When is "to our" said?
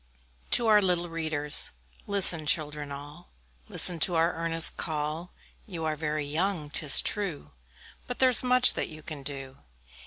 0.49-0.81, 3.99-4.33